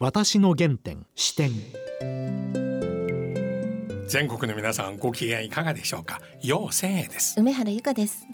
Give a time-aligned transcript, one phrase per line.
[0.00, 1.50] 私の原点視点。
[4.06, 6.20] 全国の皆さんご機嫌いかがでしょうか？
[6.40, 7.34] 陽千恵です。
[7.40, 8.24] 梅原由香です。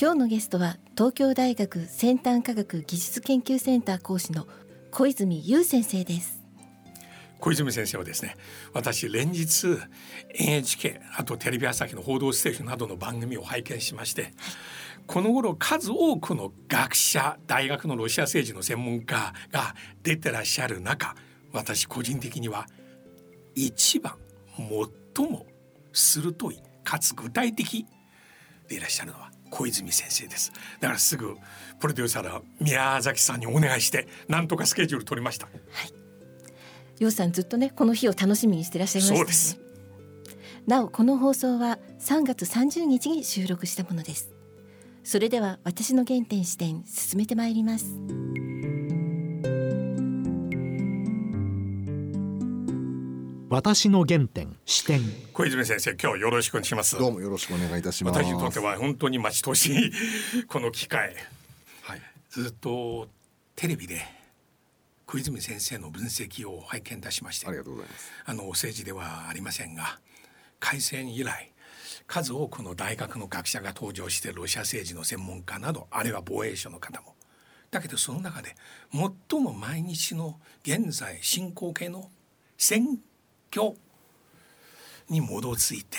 [0.00, 4.48] 今日のゲストは東京大学先端科学技術研究センター講師の
[4.90, 6.35] 小泉優先生です
[7.38, 8.36] 小泉先生はですね
[8.72, 9.78] 私連日
[10.30, 14.32] NHK あとテレビ朝日の報道ステーションなどの番組を拝見しまして
[15.06, 21.14] この頃数多くの学者大学のロシア政治の専門家が出てらっしゃる中
[21.52, 22.66] 私個人的には
[23.54, 24.14] 一番
[25.14, 25.46] 最も
[25.92, 27.86] 鋭いかつ具体的
[28.68, 30.52] でいらっしゃるのは小泉先生です。
[30.80, 31.36] だからすぐ
[31.78, 35.46] プロデューサーの宮崎さんにお願いしてなんとかスケジュール取りました。
[35.46, 35.52] は
[35.86, 35.95] い。
[36.98, 39.60] ようさんずっとねこの日を楽しみにしていらっしゃいました、ね、そうです。
[40.66, 44.30] なおこの放送は3月30日に収録したものです。
[45.04, 47.86] それでは私の原点視点進めてまいります。
[53.48, 55.00] 私の原点視点。
[55.32, 56.98] 小泉先生今日よろしくお願いします。
[56.98, 58.18] どうもよろしくお願いいたします。
[58.18, 59.92] 私にとっては本当に待ち遠しい
[60.48, 61.14] この機会、
[61.82, 63.06] はい、ずっと
[63.54, 64.15] テレビで
[65.06, 68.10] 小泉先生の分析を拝見いたしましてありがとうございます。
[68.24, 70.00] あの政治ではありませんが
[70.58, 71.52] 開戦以来
[72.08, 77.14] 数多くの大学の学者が登場してロシア政治の専門家などあるいは防衛省の方も
[77.70, 78.56] だけどその中で
[79.30, 82.10] 最も毎日の現在進行形の
[82.58, 82.98] 選
[83.54, 83.74] 挙
[85.08, 85.98] に基づいて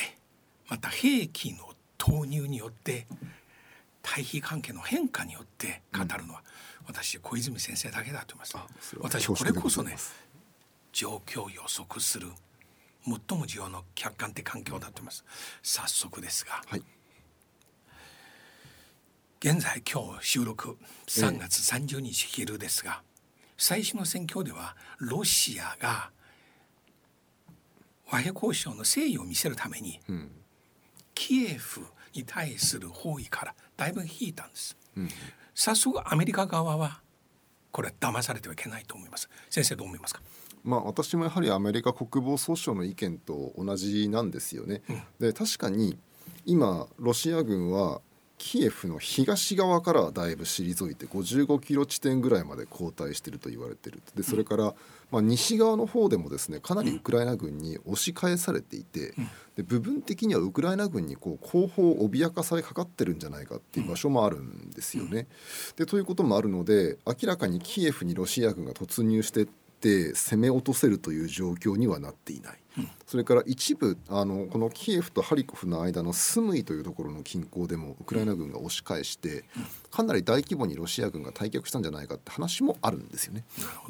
[0.69, 3.07] また兵器の投入によって
[4.09, 6.41] 対比関係の変化によって語るのは、
[6.87, 8.97] うん、私小泉先生だけだと思います。
[9.01, 9.97] 私これこそね
[10.93, 12.29] 状況を予測する
[13.03, 15.25] 最も重要な客観的環境だと思います。
[15.61, 16.83] 早速ですが、はい、
[19.41, 26.11] 現在今日収録3月30日昼ですが、ええ、最初の選挙ではロシアが
[28.09, 30.31] 和平交渉の誠意を見せるために、うん、
[31.13, 31.81] キエフ
[32.13, 35.09] に対する包囲からだいぶ引いたんです、うん、
[35.55, 36.99] 早速アメリカ側は
[37.71, 39.29] これ騙されてはいけないと思います。
[39.49, 40.21] 先生どう思いますか？
[40.63, 44.81] まあ、私もやはりアメリカ国防総省の意見と同じなんですよね。
[44.89, 45.97] うん、で確かに
[46.45, 48.01] 今ロシア軍は
[48.37, 54.01] キエフの東側からはだいぶ退いて55キロ地点ぐらいまで後退していると言われている。
[54.15, 54.75] でそれから、
[55.11, 59.13] まあ、西側の方でもですねかなりウクライナ軍に押し返されていて
[59.55, 65.27] で部分的にはウクライナ軍にこう後方を脅かされかかってるんじゃないかっていう場所もあるんですよね。
[65.75, 69.47] でということもあるので明らかにキエフにロシア軍が突入して
[69.77, 79.45] って攻め落とせるという状況にはなっていない、うん、それから一部あのこのキエフとハリコフの間のスムイというところの近郊でもウクライナ軍が押し返して、
[79.91, 83.43] かなり大規模にロシア軍が退却したんじゃないかって話もあるんですよね。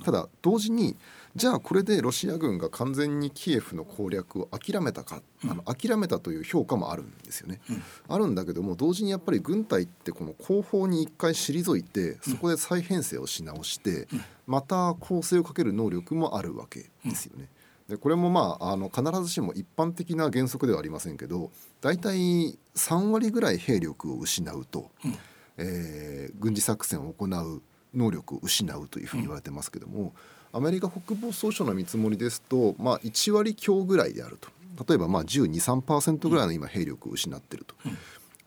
[0.04, 0.98] ただ同時に
[1.38, 14.08] じゃあこれでロシア軍が完全にキエフの攻略を諦めたか、あの諦めたという評価もあるんですよね、うん、あるんだけども同時にやっぱり軍隊ってこの後方に一回退いてそこで再編成をし直して、
[14.48, 17.50] また攻勢をかける能力もあるわけですよね。
[17.88, 25.18] でこれもまああの必ずしも一般的な原則ではありませんけど大体3割ぐらい兵力を失うと、うん、
[25.58, 27.62] えー、軍事作戦を行う
[27.94, 30.14] 能力を失うというふうに言われてますけども、
[30.58, 34.50] アメリカ国防総省の見積もりですと、まあ、1割強ぐらいであると
[34.90, 37.76] 例えばまあ1213%ぐらいの今兵力を失っていると。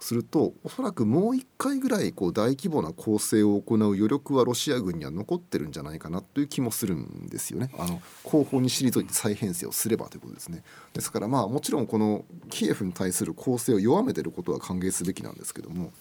[0.03, 7.71] するとおそらくもう1回ぐらいこう大規模な攻勢を行う余力はロシア軍には残ってるんじゃないかなという気もするんですよね。
[7.79, 10.63] あの後方に退いて再編成をすればということですね。
[10.95, 15.93] ですからまあもちろんこのキエフに対する攻勢を弱めていることは歓迎すべきなんですけども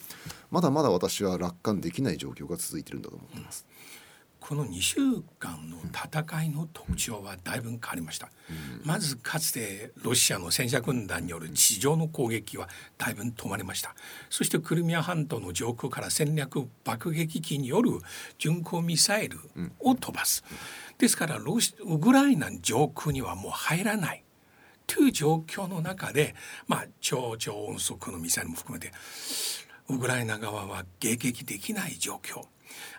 [0.50, 3.66] まだまだ私は楽観できない状況が続いているんだと思っています。
[4.40, 4.96] この2週
[5.38, 12.68] 間の戦いの特徴はだいぶ変わりました、うん、まずかつてロシアの戦車軍団による地上の攻撃は
[12.98, 13.96] だいぶ止まりました。
[14.30, 17.92] そしてクリミア半島の上空から戦略爆撃機による
[18.38, 19.38] 巡航ミサイル
[19.80, 20.44] を飛ばす、
[20.98, 24.24] ですからロシウクライナ上空にはもう入らない。
[24.88, 26.34] という状況の中で
[26.68, 28.92] まあ超超音速のミサイルも含めて
[29.88, 32.46] ウクライナ側は迎撃できない状況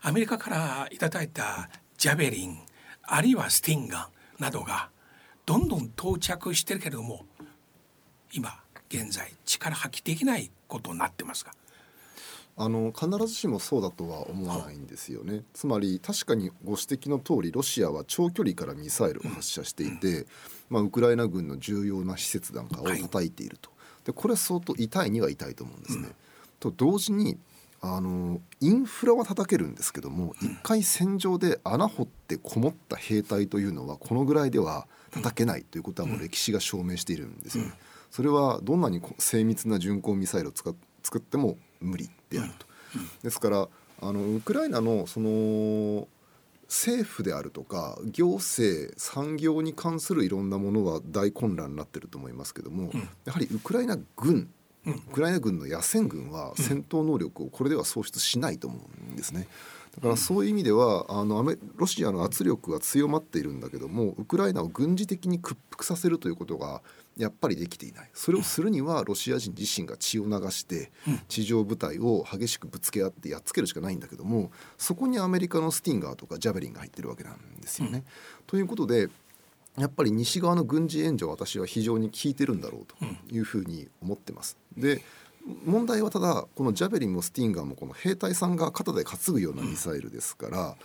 [0.02, 1.68] アメリカからいただいた
[1.98, 2.58] ジャベリン
[3.02, 4.08] あるいはスティンガ
[4.38, 4.90] ンなどが
[5.46, 7.24] どんどん到着してるけれども
[8.32, 11.52] 今現在力発揮できないことになってますが
[12.56, 15.44] あの必ずしもそうだとは思わないんですよね。
[15.54, 20.26] つまり確かにご指摘の通りロシアは長距離からミサイルを発射していて、うんうん、
[20.68, 23.70] まあ、ウクライナ軍の重要な施設なんかを叩いていると。
[23.70, 26.04] はい、でこれは相当痛いには痛いと思うんですね。
[26.04, 26.14] うん、
[26.58, 27.38] と同時に
[27.82, 37.72] あのインフラは叩けるんですけども、一回戦場で穴掘ってこもった兵隊というのはこのぐらいでは叩けないということはもう歴史が証明しているんですよね。
[38.10, 40.70] それはどんなに精密な巡航ミサイルを使
[41.02, 42.66] 作っても無理であると。
[43.22, 43.68] ですから
[44.02, 46.08] あのウクライナのその
[46.68, 52.92] 政府であるとか行政産業に関するいろんなものは大混乱になってると思いますけども、
[53.24, 54.50] やはりウクライナ軍
[54.86, 58.78] ウクライナ軍の野戦軍は戦闘能力をこれでは喪失しないと思
[59.10, 59.46] うんですね。
[59.96, 66.80] だからそういう意味ではあのアメロシアの圧力は強まっているんだけどもウクライナを軍事的に屈服させるということが
[67.16, 68.10] やっぱりできていない。
[68.14, 70.92] それをするにはロシア人自身が血を流して
[71.28, 78.04] 地上部隊を激しくぶつけ合ってやっつけるしかないんだけどもそこにアメリカのスティンガーとかジャベリンが入ってるわけなんですよね。
[78.46, 79.08] ということで
[79.80, 82.96] やっぱり西側の軍事援助は私は非常に効いてるんだろうと
[83.34, 84.56] いうふうに思ってます。
[84.76, 85.02] で
[85.64, 90.76] 問題はただこのジャベリンもスティンガーもこの兵隊さんが肩で担ぐようなミサイルですから、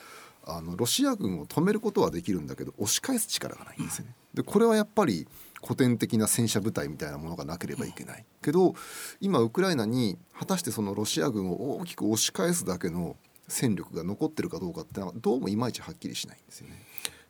[0.45, 4.15] あのロシア軍を止めることはできるんだけど押し返す力がないんですよね。
[4.33, 5.27] でこれはやっぱり
[5.61, 8.75] 古典的な戦車部隊みたいなものがなければいけないけど
[9.19, 13.17] 今ウクライナに果たしてそのロシア軍を大きく押し返すだけの
[13.47, 16.75] 戦力が残ってるかどうかってのはどうもいまいちはっきりしないんですよね。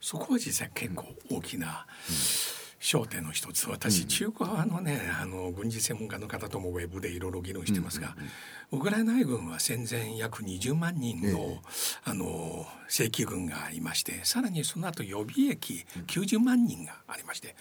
[0.00, 1.86] そこは実際結構大きな、
[2.78, 3.68] 焦点の一つ。
[3.68, 8.14] 私、中古派のねあの軍事専門家の方ともウェブでいろいろ議論してますが、
[8.70, 11.60] ウクライナ軍は戦前約20万人のええ、
[12.04, 17.54] あの正規軍がいましてさらにその後予備役90万人がありまして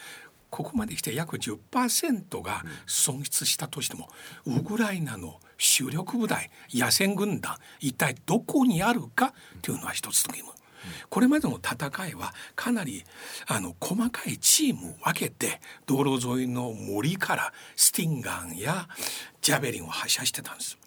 [0.49, 4.09] ここまで来て約10%が損失したとしても
[4.47, 10.54] ウクライナの主力部隊野戦軍団一体どこにあるかというのは一つの疑問。
[11.09, 13.03] これまでの戦いはかなり
[13.47, 18.87] あの細かいチームを分けて道路沿いの森からスティンガンや
[19.41, 20.77] ジャベリンを発射してたんです。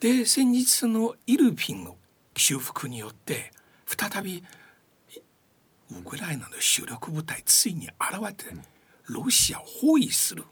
[0.00, 1.96] で先日のイルピンの
[2.36, 3.52] 修復によって
[3.86, 4.42] 再び
[5.90, 7.94] ウクライナの主力部隊ついに現
[8.24, 8.44] れて
[9.06, 10.44] ロシアを包囲する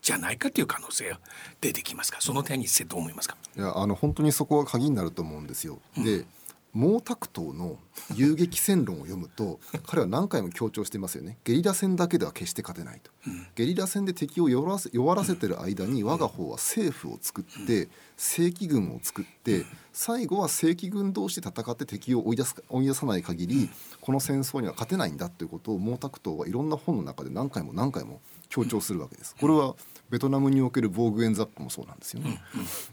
[0.00, 1.20] じゃないかという可能性が
[1.60, 3.36] 出てきますかその点についてどう思いますか？
[3.56, 5.80] いやあの本当にそこが鍵になると思うんですよ。
[5.96, 6.26] で、うん
[6.74, 7.78] 毛沢東の
[8.16, 11.38] 遊撃戦論を読むと 彼は何回も強調してますよね。
[11.44, 23.70] ゲリラ戦だけでは決して勝てないと、うん、ゲリラ戦で敵を弱らせ弱らせてる間に我が方は政府を作って正規軍を作って最後は正規軍同士で戦って敵を追い出す追い出さない限り
[24.00, 29.36] この戦争には勝てないんだということを毛沢東はいろんな本の中で何回も何回も強調するわけです。
[29.40, 29.76] これは
[30.10, 32.40] ベトナムにおける防具エンザップもそうなんですよね。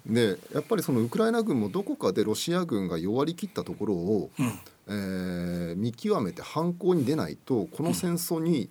[0.05, 4.47] でやっぱりそのウクライナ軍もどこかでロシア軍が弱りきったところを、うん、
[4.87, 8.69] えー、見極めて反抗に出ないとこの戦争に、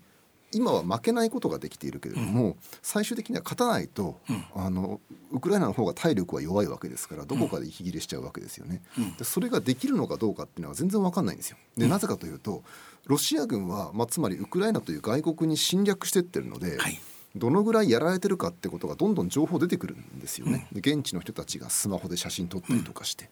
[0.52, 5.00] 今は負けないことができているけれども、うん、最終的には勝たないと、うん、あの
[5.30, 8.82] ウクライナの方が体力は弱いわけですからどこかで息切れしちゃうわけですよね。
[8.98, 11.56] うん、でそれができるのかどうかっていうのは全然わかんないんですよ。
[11.76, 12.64] でなぜかというと
[13.06, 16.98] ロシア軍は、まあ、つまりウクライナという外国に侵略してってるので、はい
[17.36, 23.30] どのぐらいやられてるかってことがどんどん情報出てくるんですよね、で現地の人たちがスマホで写真撮ったりとかして、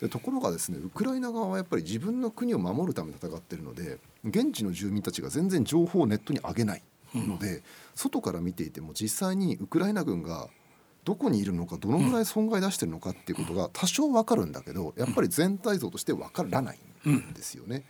[0.00, 6.82] でところがですねウクライナ側はやっぱり自分の国を守るために戦ってるので現地の住民たちが全然情報をネットに上げない
[7.14, 7.62] ので、
[7.94, 10.48] 外から見ていても実際にウクライナ軍が
[11.04, 16.78] どこにいるのかどのぐらい損害出してるのかっていうことが多少分かるんだけどやっぱり全体像として分からない
[17.08, 17.84] んですよね。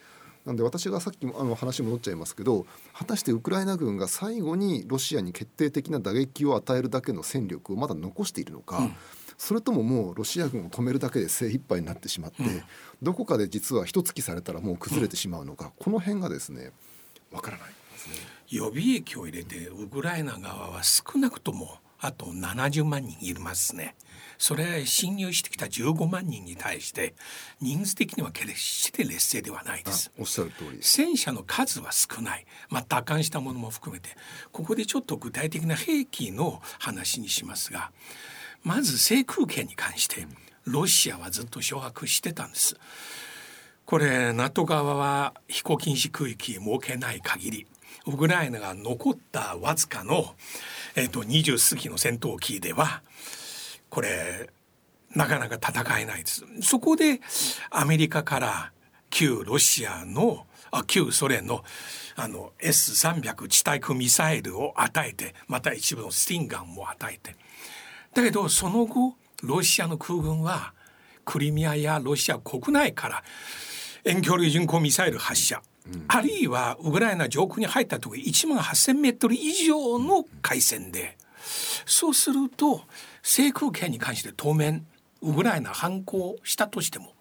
[0.46, 8.96] なんで私がさっきあの話戻っちゃいますけど果たしてウクライナ軍が最後にロシアに決定的な打撃を与えるだけの戦力をまだ残しているのか、うん、
[9.36, 12.62] それとももうロシア軍を止めるだけで精一杯になってしまって、うん、
[13.02, 16.70] どこかで実は一突きされたらもう崩れてしまうのか、この辺がですね
[17.32, 18.14] わからないですね。
[18.48, 23.96] 予備役を入れてウクライナ側は少なくともあと70万人いますね。
[24.38, 27.14] それ侵入してきた15万人に対して
[27.60, 30.12] 人数的には決して劣勢ではないです。
[30.18, 30.78] おっしゃる通り。
[30.80, 34.10] 戦車の数は少ない、まあ、奪還したものも含めて。
[34.52, 37.90] ここでちょっと具体的な兵器の話にしますが
[38.62, 40.26] まず制空権に関して
[40.64, 42.76] ロシアはずっと掌握してたんです。
[43.84, 47.66] これ NATO 側は飛行禁止区域設けない限り
[48.06, 50.34] ウクライナが残ったわずかの、
[50.96, 53.02] えーと、と20過ぎの戦闘機では
[53.96, 54.50] これ
[55.14, 56.44] なかなか戦えないです。
[56.60, 57.18] そこで
[57.70, 58.72] アメリカから
[59.08, 61.64] 旧ロシアのあ旧ソ連の
[62.14, 67.36] あの S300 地対空ミサイルを与えてまた一部のスティンガンも与えて。
[68.12, 70.74] だけどその後ロシアの空軍は
[71.24, 73.24] クリミアやロシア国内から
[74.04, 81.16] 遠距離巡航ミサイル発射、うん、あるいはウクライナ上空に入った時1万8,000メートル以上の海戦で。
[81.86, 82.82] そうすると
[83.26, 84.86] 制空権に関して当面
[85.20, 87.12] ウクライナ反攻したとしても、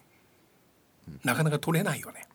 [1.24, 2.28] なかなか取れないよね。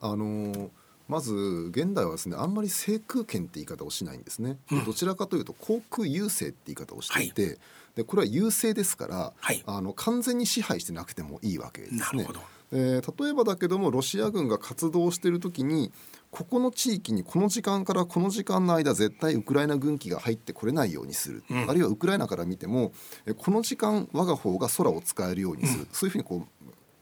[0.00, 0.70] あのー
[1.08, 1.34] まず
[1.72, 7.58] 現代はですねあんまり制空権って言い方をしないんですね、うん、どちらかというと航空優勢って言い方をしていて、はい、
[7.96, 12.26] でこれは優勢ですから、はい、あの完全に支配してなくてもいいわけですね。
[12.72, 15.92] えー、例えばだけどもロシア軍が活動している時に
[16.32, 22.92] ここの地域にこの時間からこの時間の間絶対ウクライナ軍機が入ってこれないようにする、うん、あるいはウクライナから見ても
[23.36, 26.46] この時間我が方が空を使えるようにする、うん、そういうふうにこ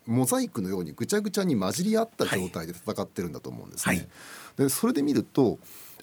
[0.06, 3.96] うモザイクのようにぐちゃぐちゃに混じり合った状態で戦ってるんだと思うんですね。
[3.96, 4.08] はい、
[4.56, 5.60] でそれで見ると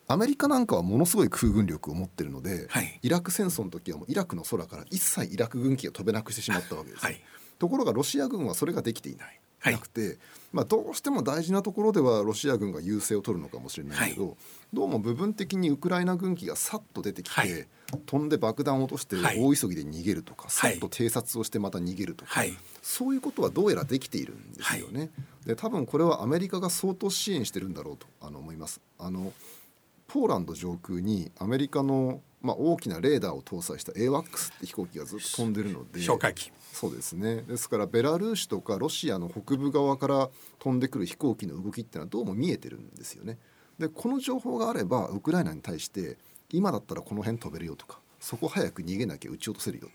[0.07, 7.21] アメリカなんかはものすごい空軍力を持ってるので、はい、イラク戦争の時はもうイラクの空から一切イラク軍機が飛べなくしてしまったわけです、はい、
[7.59, 9.39] ところがロシア軍はそれができていない。
[9.71, 10.17] なくて、
[10.53, 14.35] まあ、どうしても大事なところではロシア軍が優勢を取るのかもしれないけど、はい、
[14.73, 17.67] どうも部分的にウクライナ軍機がさっと出てきて、はい、
[18.05, 22.43] 飛んで爆弾を落として大急ぎで逃げるとか、さっと偵察をしてまた逃げるとか、
[22.81, 25.09] そういうことはどうやらできているんですよね。
[25.45, 28.81] で多分これはアメリカが相当支援してるんだろうとあの思います。
[28.97, 29.33] あの
[30.07, 35.99] ポーランド上空にアメリカのまあ、大きなレーダーを搭載した AWACS って飛行機がずっと飛んでるので。
[35.99, 36.51] 哨戒機。
[36.71, 37.41] そうですね。
[37.41, 40.29] ですからベラルーシとかロシアの北部側から
[40.59, 43.39] 飛んでくる飛行機の動きっていうのはどうも見えてるんですよね。
[43.79, 46.17] でこの情報があればウクライナに対して
[46.51, 49.89] 今だったらこの辺飛べるよとかそこ早く逃げなきゃ撃ち落とせるよ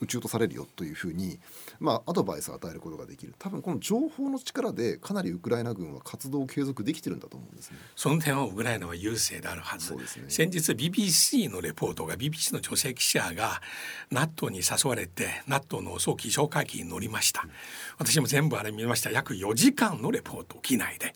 [0.00, 1.38] 撃ち落とされるよというふうに、
[1.80, 3.34] まあ、アドバイスを与えることができる。
[3.38, 7.78] 多分この情報の力でかなりウクライナ軍は活動を継続できてるんだと思うんですね。
[7.94, 13.60] その点はウクライナは優勢であるはず、ね、先日 BBC のレポートが BBC の女性記者が
[14.10, 17.50] NATO に誘われて NATO の早期哨戒機に乗りました、うん、
[17.98, 19.10] 私も全部あれ見ました。
[19.10, 21.14] 約4時間のレポート機内で。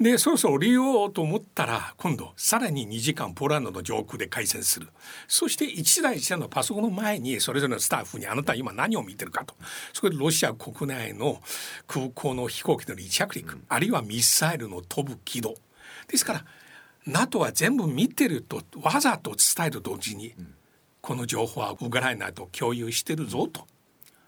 [0.00, 4.88] でそろそろ降りようと思ったら今度さらに2時間ポーランドの上空で回線する。
[5.28, 9.54] そして1台1台のパソコンの前にそれぞれのスタッフにあなたは今何を見てるかと。
[9.92, 11.40] そこでロシア国内の
[11.86, 15.54] 空港の飛行機の離着陸、うん、あるいはミサイルの飛ぶ軌道。
[16.08, 16.44] ですから
[17.06, 20.54] NATO は全部見てるとわざと伝えると同時に、うん、
[21.00, 23.66] この情報はウクライナと共有してるぞと。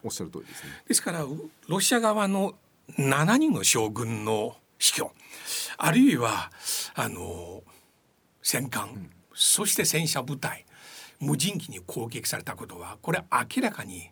[0.04, 0.70] おっしゃる通りですね。
[0.86, 1.24] ですから
[1.66, 2.54] ロシア側の
[2.96, 5.12] 7人の将軍の死去
[5.76, 6.50] あるいは
[6.94, 7.62] あの
[8.42, 10.64] 戦艦、うん、そして戦車部隊
[11.20, 14.10] 無人機に攻撃されたことはこれ明らかに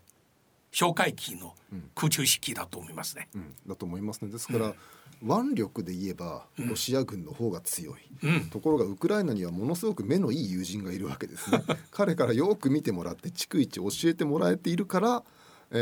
[0.73, 1.55] 哨戒機の
[1.95, 3.29] 空中式だと思いますね。
[3.35, 4.31] うん、だと思いますね。
[4.31, 4.75] ですから、
[5.23, 11.63] 腕力で言えばロシア軍の方が強い、うん、ところがウクライナにはものすごく目のいい友人がいるわけですね。
[11.91, 15.25] 彼からよく見てもらって逐一教えてもらえているから、
[15.71, 15.77] え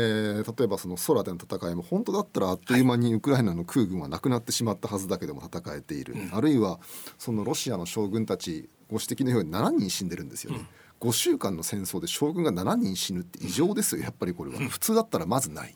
[0.45, 6.79] ー、例えばその空での戦いも本当だったらあっという間にウクライナの空軍はなくなってしまったはずだけども戦えている、うん、あるいは
[7.17, 10.59] そのロシアの将軍たちご指摘のように7人死んでるんですよね。
[10.59, 10.67] うん
[11.01, 14.03] 5週間の戦争で将軍が7人死ぬって異常ですよ。
[14.03, 14.57] やっぱりこれは。
[14.69, 15.75] 普通だったらまずない。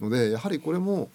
[0.00, 1.10] のでやはりこれも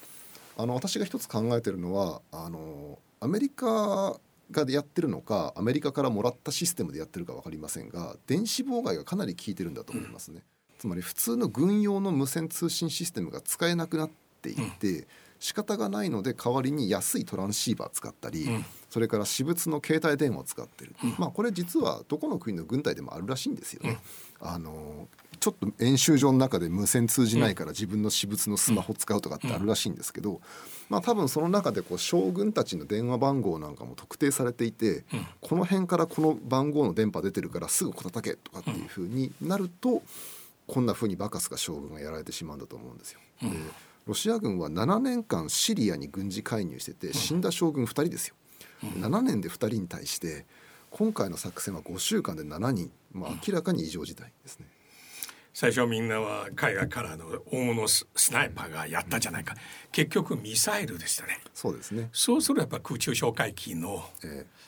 [0.58, 4.20] あの私が一つ考えてるのはあのアメリカ
[4.52, 10.42] がやってるのかアメリカからもらったシステムでやってるか分かりませんが電子妨害がかなり効いてるんだと思いますね。
[10.78, 14.10] つまり普通の軍用の無線通信システムが使えなくなっ
[14.42, 15.08] ていて、
[15.40, 23.98] 仕方がないので代わりに安いトランシーバー使ったり、うん、それから私物の携帯電話を使ってる、うん、まあこれ実はどこの国の軍隊でもあるらしいんですよね。
[24.40, 25.08] うん、あの
[25.40, 30.42] ちょっと演習場の中で無線通じないから自分の私物のスマホ使うとかってあるらしいんですけど、
[30.90, 35.06] まあ、多分その中でこう将軍たちの電話番号なんかも特定されていて、
[35.42, 40.04] この辺からこの番号の電波出てるからすぐこたけとかっていうふうになると、
[40.68, 43.20] こんなふうにバカスが将軍がやられてしまうんだと思うんですよ。
[43.42, 43.50] で
[44.06, 48.36] ロシア軍は7年間シリアに軍事介入してて死んだ将軍2人ですよ。
[48.84, 50.46] 7年で2人に対して
[50.90, 54.68] 今回の作戦は5週間で7人、まあ、明らかに異常事態ですね。
[55.54, 59.56] 最初みんなは海外からの大物スナイパーがやったじゃないか、
[59.92, 61.42] 結局ミサイルでしたね。
[61.54, 62.10] そうですね。
[62.12, 64.64] そうするとやっぱ空中哨戒機の、ええ。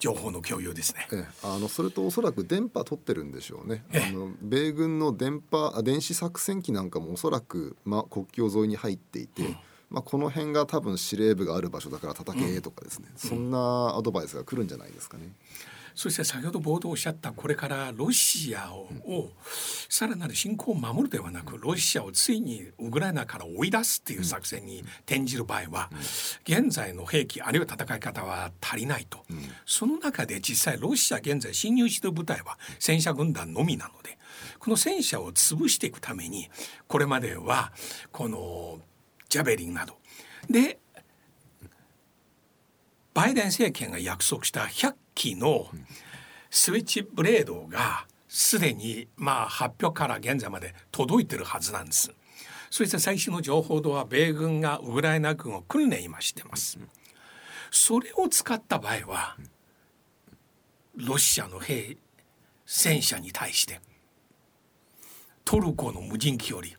[0.00, 1.06] 情報の共有ですね。
[1.12, 3.84] ええ、あのそれとおそらく電波取ってるんでしょうね。
[3.94, 9.42] あの米軍の電波電子作戦機なんかもおそらくまあ国境沿いに入っていて。
[9.42, 9.56] うん
[9.94, 15.28] まあ、この辺が多分司令部がある場所だから叩けとかですね、うん、そんなアドバイスが来るんじゃないですかね。
[15.94, 19.30] そして先ほど冒頭おっしゃったこれからロシアを,、を
[19.88, 25.90] さらなる侵攻を守るではなくロシアをついにウクライナから追い出すっていう作戦に転じる場合は、
[26.42, 29.24] 現在の兵器あるいは戦い方は足りないと、
[29.66, 34.18] その中で実際ロシア現在侵入している部隊は戦車軍団のみなので
[34.58, 36.50] この戦車を潰していくために
[36.88, 37.72] これまでは
[38.10, 38.80] この
[39.34, 39.94] ジャベリンなど
[40.48, 40.78] で
[43.14, 45.66] バイデン政権が約束した100機の
[46.50, 52.12] スイッチブレードがすでにまあ発表から現在まで届いてるはずなんです。
[52.70, 56.78] そして最新の情報では米軍がウクライナ軍を訓練今してます。
[57.72, 59.36] それを使った場合は
[60.94, 61.96] ロシアの兵
[62.66, 63.80] 戦車に対して
[65.44, 66.76] トルコの無人機より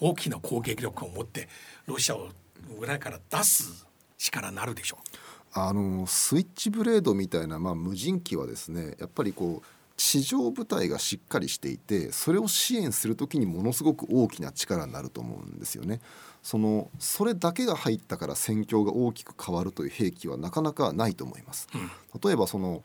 [0.00, 1.48] 大きな攻撃力を持って
[1.86, 2.28] ロシアを
[2.78, 3.86] 裏から出す
[4.16, 5.18] 力になるでしょう。
[5.54, 16.00] あのスイッチブレードみたいな、まあ、無人機はですねやっぱりこう地上部隊がしっかりしていてそれを支援する時にものすごく大きな力になると思うんですよね。
[16.42, 21.68] そのそれだけが入ったから戦況が大きく変わるという兵器はなかなかないと思います。
[22.22, 22.84] 例えばその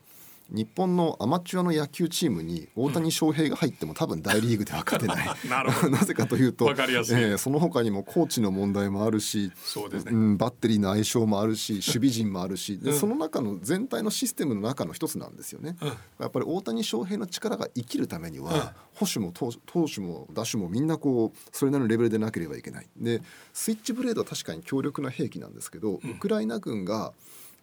[0.54, 5.26] 日本のアマチュアの野球チームに大谷翔平が入っても多分大リーグでは勝てない。
[5.90, 15.76] なぜかというと、えー、その他にもコーチの問題もあるしそうですね、うん、バッテリーの相性もあるし守備陣もあるしで、その中の全体のシステムの中の一つなんですよね。
[15.80, 15.94] うん、や
[16.28, 19.50] っぱり大谷翔平の力が生きるためには、保守も投
[19.88, 22.86] 手も打手もみんなこうそれなりのレベルでなければいけない。
[22.96, 27.12] でスイッチブレードは確かに強力な兵器なんですけど、ウクライナ軍が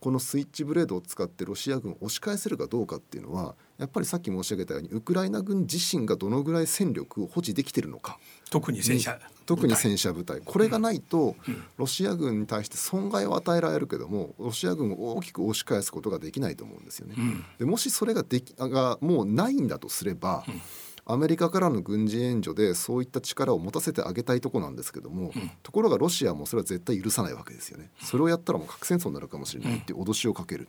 [0.02, 8.20] このスイッチブレードを使ってロシア軍を押し返せるかどうかっていうのはやっぱりさっき申し上げたようにウクライナ軍自身がどのぐらい戦力を保持できてるのか。
[8.50, 10.42] 特に戦車特に戦車部隊。
[10.44, 11.36] これがないと、
[11.78, 17.16] ロシア軍に対して損害を与えられるけどもロシア軍を大きく押し返すことができないと思うんですよね。
[17.60, 20.44] でもしそれができがもうないんだとすれば、
[21.06, 27.90] アメリカからの軍事援助でそういった力を持たせてあげたいとこなんですけども、うん、ところがロシアもそれは絶対許さないわけですよね。
[28.02, 30.68] それをやったらもう核戦争になるかもしれないっていう脅しをかける。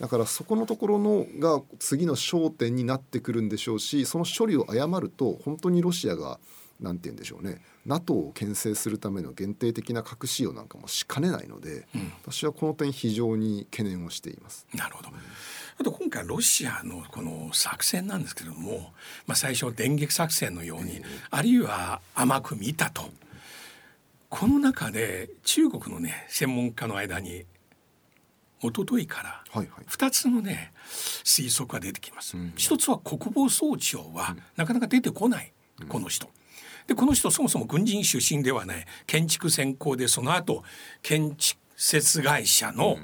[0.00, 6.38] だからそこのところのが次の焦点になってくるんでしょうしその処理を誤ると本当にロシアが
[6.80, 14.66] 何て言うんでしょうね NATO を牽制するための限定的な核使用なんかもしかねないので、うん、私はこの点非常に懸念をしています。
[14.74, 15.10] なるほど、
[15.82, 18.92] あと今回ロシアのこの作戦なんですけれども、
[19.26, 23.10] まあ、最初電撃作戦のように、あるいは甘く見たと。
[24.28, 27.46] この中で中国のね専門家の間に
[28.60, 29.42] 一昨日から
[29.90, 30.72] 2つのね
[31.24, 32.36] 推測が出てきます。
[32.54, 35.52] 一つは国防総長はなかなか出てこない、
[35.88, 36.28] この人。
[36.86, 38.86] でこの人そもそも軍人出身ではない。
[39.08, 40.62] 建築専攻でその後
[41.02, 42.98] 建築設会社の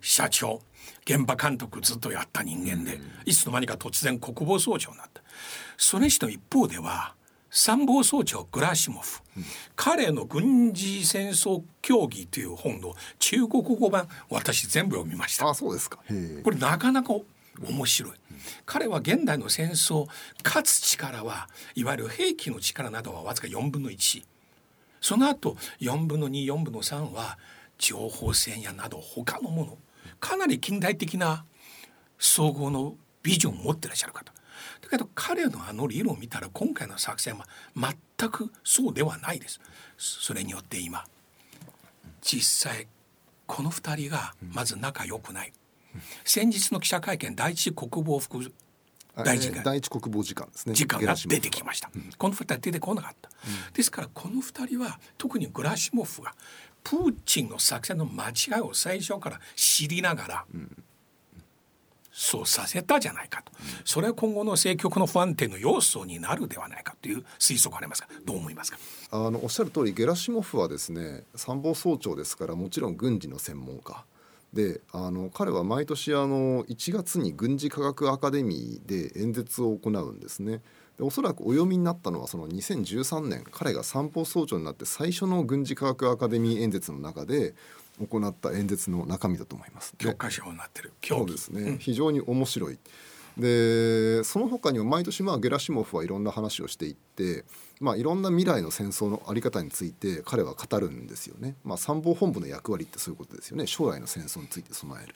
[0.00, 0.60] 社長、
[1.06, 5.22] 現場監督ずっとやった人間で、いつの間にか突然国防総長になった。
[5.78, 7.14] それ人一方では
[7.50, 9.44] 参謀総長グラシモフ、うん、
[9.76, 15.48] 彼の軍事戦争協議という本の中国語版私全部読みました。
[15.48, 16.00] あそうですか。
[16.42, 17.14] これなかなか
[17.64, 18.12] 面白い、
[18.66, 20.06] 彼は現代の戦争
[20.44, 24.24] 勝つ力はいわゆる兵器の力などはわずか4分の1
[25.00, 27.38] その後4分の24分の3は
[27.78, 29.78] 情報戦やなど他のもの
[30.20, 31.44] かなり近代的な
[32.18, 34.32] 総合のビジョンを持ってらっしゃる方。
[34.80, 39.60] だけど彼のあの理論を見たら今回の作戦は全くそうではないです。
[39.98, 41.04] それによって今
[42.20, 42.86] 実際
[43.46, 45.52] この2人がまず仲良くない、
[46.24, 48.52] 先日の記者会見第一国防副
[49.24, 50.74] 大臣が、第一国防次官ですね。
[50.74, 56.34] 次官が出てきました、うん、この2人は出てこなかった、うん、ですからこの2人は特にグラシモフが
[56.88, 60.44] プーチンの作戦の間違いを最初から知りながら、
[62.12, 63.50] そうさせたじゃないかと、
[63.84, 68.78] それは今後の政局の不安定の要素になるではないかという推測がありますがどう思いますか？
[69.10, 74.04] あのおっしゃる通りゲラシモフはですね参謀総長ですからもちろん軍事の専門家。
[74.52, 80.62] であの彼は毎年あの1月に軍事科学アカデミーで演説を行うんですね。
[80.98, 87.54] でおそらくお読みになったのはその2013年彼が参謀総長になって最初の軍事科学アカデミー演説の中で
[87.98, 89.94] 行った演説の中身だと思います。
[89.96, 92.78] 教科書になってるそうですね、うん、非常に面白い。
[93.38, 97.44] でその他にも毎年まあゲラシモフはいろんな話をしていって、
[97.80, 101.54] まあ、いろんな未来の戦争の在り方について彼は語るんですよね。
[101.62, 105.14] まあ、参謀本部の役割ってそういうことですよね将来の戦争について備える。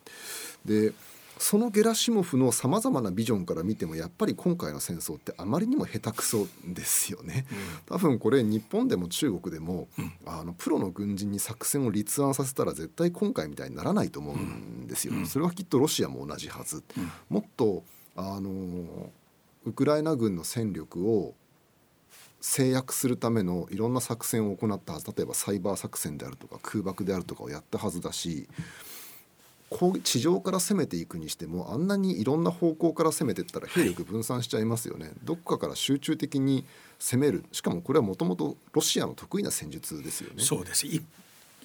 [0.67, 0.93] で
[1.41, 7.47] そのゲラシモフのさまざまなビジョンから見てもやっぱり今回の戦争ってあまりにも下手くそですよね、
[7.89, 16.85] うん、多分これ日本でも中国でも、うん、あのプロの軍人に作戦を立案させたら絶対今回みたいにならないと思うんですよ、うん、それはきっとロシアも同じはず、
[17.31, 17.85] もっと
[18.17, 19.11] あの
[19.65, 21.35] ウクライナ軍の戦力を
[22.43, 25.07] 制約するためのいろんな作戦を行ったはず。
[25.17, 28.49] 例えばサイバー作戦であるとか空爆であるとかをやったはずだし
[30.03, 36.67] 地上から攻めていくにしてもあんなにいろんな方向から攻めていったら兵力分散しちゃいますよね、はい、どっかから集中的に
[36.99, 37.45] 攻める。
[37.53, 40.43] しかもこれはもともとロシアの得意な戦術ですよね。
[40.43, 40.87] そうです。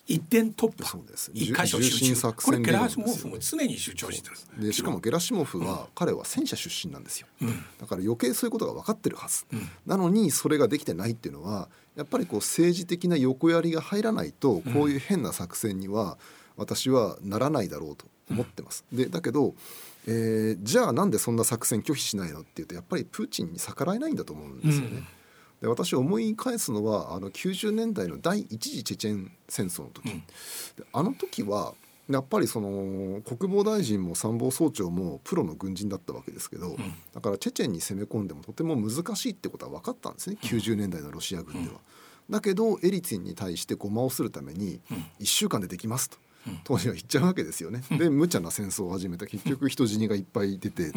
[0.08, 0.88] 一点突破。
[0.88, 1.32] そうです。
[1.34, 2.32] 一箇所重集中。
[2.34, 7.28] これゲラシモフも常に主張してるでしかもゲラシモフは彼は戦車出身なんですよ、
[7.80, 9.46] だから余計そういうことが分かってるはず、
[9.88, 16.20] なのにそれができてないっていうのはやっぱりこう政治的な横やりが入らないとこういう変な作戦には
[16.58, 18.86] 私はならないだろうと思ってます。
[18.92, 19.54] でだけど、
[20.08, 25.04] えーじゃあなんでそんな作戦拒否しないのっていうとやっぱりプーチンに逆らえないんだと思うんですよね。
[25.62, 31.74] で私思い返すのはあの90年代の第一次チェチェン戦争の時、であの時は
[32.10, 36.76] やっぱりその国防大臣も参謀総長もプロの軍人だったわけですけど、
[37.14, 41.80] だからチェチェンに攻め込んでもとても難しいってことは分かったんですね90年代のロシア軍では。
[42.30, 44.80] だけどエリツィンに対してごまをするために
[45.20, 46.18] 1週間でできますと。
[46.64, 47.84] 当時は言っちゃうわけですよね。
[47.92, 49.26] で無茶な戦争を始めた。
[49.26, 50.92] 結局人死にがいっぱい出て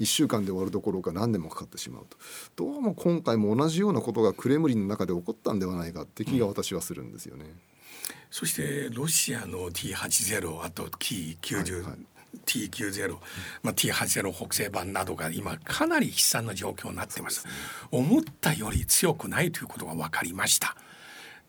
[0.00, 2.16] 1週間で終わるどころか何年もかかってしまうと。
[2.56, 7.46] どうも今回も同じようなことがクレムリンの中で起こったんではないかって気が私はするんですよね。
[8.30, 11.98] そしてロシアの T80 あと T90、はいはい。
[12.46, 13.10] T90、
[13.62, 17.46] まあ、T80 北西版などが今かなり悲惨な状況になってます。
[17.90, 20.76] 思ったより強くないということが分かりました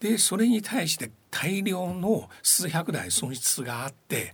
[0.04, 4.34] でそれに対して大量の数百台損失があって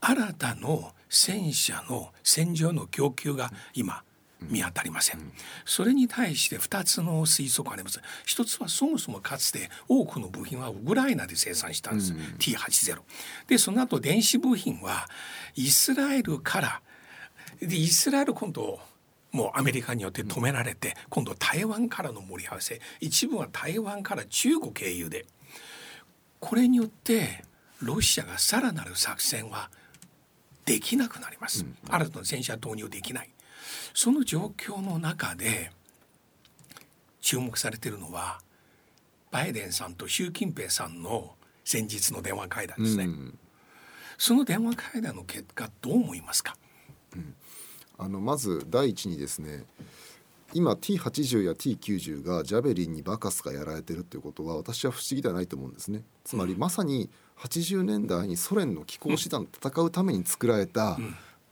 [0.00, 4.02] 新たの戦車の戦場の供給が今
[4.40, 5.32] 見当たりません、
[5.64, 8.00] それに対して2つの推測があります。
[8.26, 12.98] 一つはそもそもかつて多くの部品はウクライナで生産したんです、T80
[13.46, 15.08] でその後電子部品は
[15.54, 16.82] イスラエルから
[17.60, 18.80] でイスラエル今度
[19.34, 22.80] もうアメリカによって止められて、今度台湾からの盛り合わせ。
[23.00, 25.26] 一部は台湾から中国経由で。
[26.38, 27.42] これによって
[27.80, 29.70] ロシアがさらなる作戦は
[30.64, 33.30] できなくなります、新たな戦車投入できない。
[33.92, 35.72] その状況の中で
[37.20, 38.40] 注目されているのは
[39.32, 43.38] バイデンさんと習近平さんの先日の電話会談ですね、うん。
[44.16, 46.56] その電話会談の結果どう思いますか？
[47.98, 49.64] あのまず第一にですね
[50.52, 56.02] 今 T80 や T90 がジャベリンにバカスがやられてるっていうことは私は不思議ではないと思うんですね。
[56.24, 60.96] つまりまさに80年代にソ連の機構師団と戦うために作られた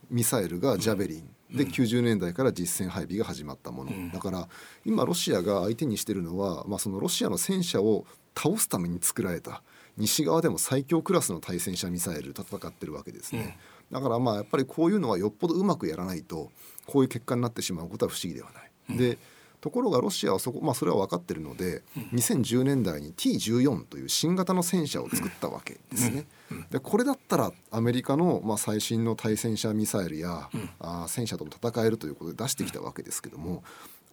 [0.09, 1.29] ミサイルがジャベリン。
[1.53, 3.91] で90年代から実戦配備が始まったもの。
[4.13, 4.49] だから
[4.87, 9.63] 今ロシアが相手にしてるのは、まあ、そのロシアの戦車を倒すために作られた。
[9.99, 13.59] 西側でも最強クラスの対戦車ミサイルと戦ってるわけですね、
[13.93, 16.51] だからまあやっぱりこういうのはよっぽどうまくやらないと
[16.87, 18.51] こういう結果になってしまうことは不思議では
[18.89, 18.99] ない。
[18.99, 19.19] で
[19.61, 26.27] ところがロシアはそこ、まあ、それは分かってるので、2010年代に T14 という新型の戦車を作ったわけですね。
[26.71, 30.51] でこれだったらアメリカの、まあ、最新の対戦車ミサイルや、
[30.81, 33.63] あー戦車とも戦えるということで出してきたわけですけども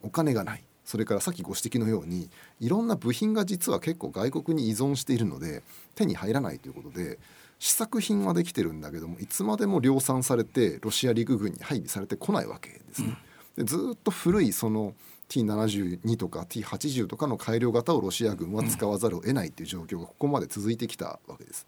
[0.04, 0.62] お金がない。
[0.84, 5.62] それからさっきご指摘のようにいろんな部品が実は結構外国に依存しているので
[5.96, 7.18] 手に入らないということで
[7.60, 13.16] 試作品はできてるんだけどもいつまでも量産されてロシア陸軍に配備されてこないわけですね。
[13.56, 14.94] でずーっと古いその
[15.28, 21.66] T72 とか T80 とかの改良型をロシア軍は使わざるを得ないという状況がここまで続いてきたわけです。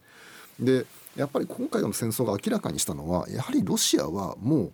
[0.58, 4.72] でやっぱり今回の戦争が明らかにしたのはやはりロシアはもう、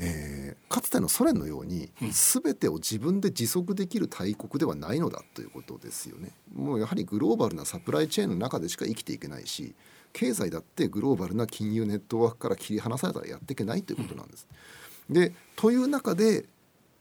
[0.00, 6.30] えーかつてのソ連のように全てを自分で自足できる大国ではないのだということですよね。
[6.54, 9.74] もうやはりグローバルなサプライチェーンの中でしか生きていけないし
[10.12, 14.46] 経済だってグローバルな金融ネットワークから切り離されたらやっていけないということなんです。
[15.10, 16.46] でという中で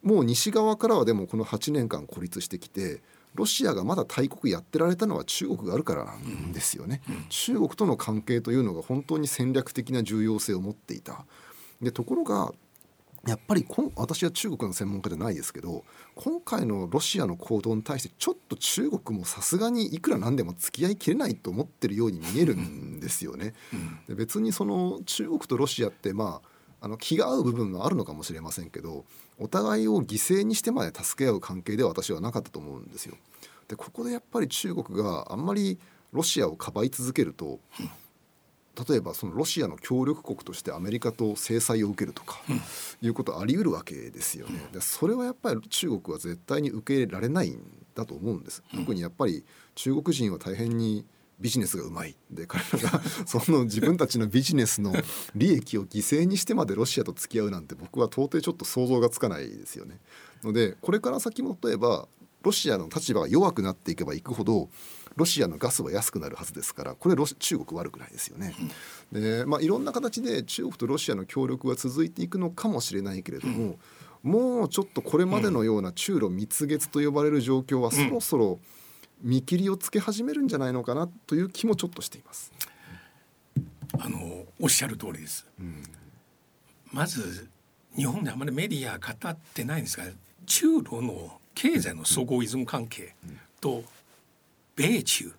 [0.01, 3.03] もう西側からはでもこの8年間孤立してきて
[3.35, 7.03] ロシアがまだ大国やってられたのは中国があるからなんですよね。
[7.29, 11.23] 中国との関係というのが本当に戦略的な重要性を持っていた。
[11.81, 12.51] でところが
[13.27, 15.83] やっぱりこん私は中国の専門家じゃないですけど
[16.15, 23.53] 今回のロシアの行動に対してちょっと中国もさすがにいくらなんでも付き合いきれないと思ってるように見えるんですよね。
[24.07, 26.49] で別にその中国とロシアってまあ
[26.81, 29.05] あの気が合う部分はあるのかもしれませんけど
[29.37, 33.15] お互いを犠牲にしてまで助け合う関係では私はなかったと思うんですよ。
[33.67, 35.77] でここでやっぱり中国があんまり
[36.11, 37.59] ロシアをかばい続けると
[38.87, 42.39] 例えばそのロシアの協力国としてアメリカと制裁を受けるとか
[43.01, 44.59] いうことあり得るわけですよね。
[44.71, 47.61] でそれはやっぱり中国は絶対に受け入れられないん
[47.95, 48.63] だと思うんです。
[48.73, 49.43] 特にやっぱり
[49.75, 51.05] 中国人は大変に
[51.39, 54.93] ビジネスがうまいで彼らが その自分たちのビジネスの
[55.35, 59.99] 利益を犠牲にしてまでロシアと付き合うなんて僕は到底ちょっと想像がつかないですよね。
[60.43, 62.07] のでこれから先も例えば
[62.41, 64.69] ロシアの立場が弱くなっていけばいくほど
[65.15, 68.53] ロシアのガスは安くなるはずですからこれロシ中国悪くないですよね。
[69.11, 73.77] でまあいろんな形で中国とロシアの協力は続いていくのかもしれないけれども、
[74.23, 78.59] もうちょっとこれまでのような中ロ蜜月と呼ばれる状況はそろそろ
[79.21, 82.51] 見切りをつけ始めるんじゃないのかなという気もちょっとしています。
[83.99, 85.45] あのおっしゃる通りです。
[85.59, 85.83] うん、
[86.91, 87.49] まず
[87.95, 90.05] 日本であまりメディア語ってないんですが
[90.45, 93.15] 中ロの経済の相互依存関係
[93.59, 93.83] と
[94.79, 95.33] 米中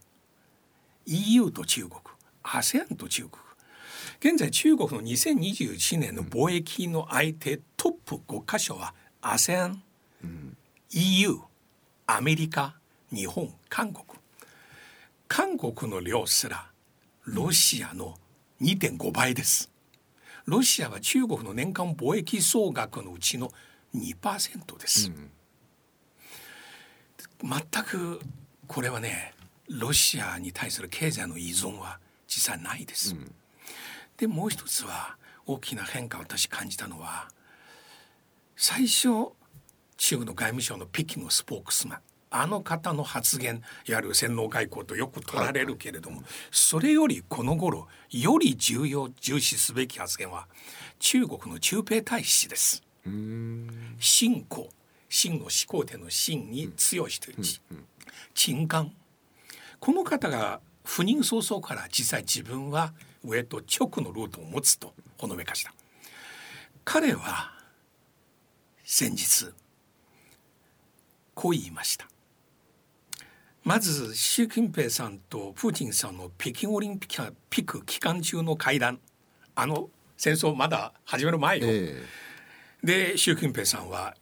[1.07, 1.94] EU と中国
[2.42, 3.42] ASEAN と中国。
[4.18, 9.76] 現在中国の2021年の貿易の相手トップ5カ所は ASEAN、
[10.22, 10.57] うん、
[10.90, 11.38] EU
[12.07, 12.74] アメリカ
[13.11, 14.05] 日本韓国。
[15.26, 16.66] 韓国の量すら
[17.24, 18.16] ロシアの
[18.61, 19.70] 2.5倍です。
[20.44, 23.50] ロシアは中国の年間貿易総額のうちの
[23.96, 25.31] 2%です、うん、
[27.48, 28.20] 全く
[28.70, 29.35] これはね
[29.68, 33.35] ロシアに対する経済の依存は実際ないです、うん、
[34.16, 37.28] でもう一つは大きな変化を私感じたのは
[38.54, 39.09] 最初
[39.96, 41.98] 中国の外務省の北京のスポークスマン
[42.30, 50.46] あの方の発言いわゆる洗脳外交とよく取られるけれども、はい、それよりこの頃より重要重視すべき発言は
[51.00, 52.85] 中国の駐米大使です。
[53.98, 54.68] 信仰
[55.09, 57.61] 真の始皇帝の真に強しという字
[58.35, 58.92] 鎮官
[59.81, 62.92] この方が赴任早々から実際自分は
[63.25, 65.73] 上と直のルートを持つとほのめかした。
[66.85, 67.53] 彼は
[68.85, 69.46] 先日
[71.35, 72.09] こう言いました。
[73.62, 79.01] まず習近平さんとプーチンさんの北京オリンピック期間中の会談。
[79.55, 84.14] あの戦争まだ始める前よ、えー、で習近平さんは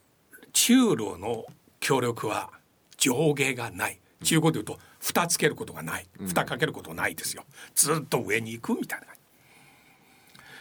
[0.52, 1.44] 中ロの
[1.80, 2.50] 協力は
[2.98, 4.00] 上下がない。
[4.22, 6.06] 中国でいうと蓋つけることがない。
[6.26, 9.06] 蓋かけることないですよ、ずっと上に行くみたいな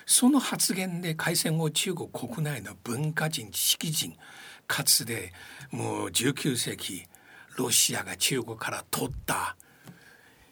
[0.08, 4.16] その発言で開戦後中国国内の文化人知識人
[4.66, 5.34] かつて
[5.70, 7.04] もう19世紀
[7.58, 9.58] ロシアが中国から取った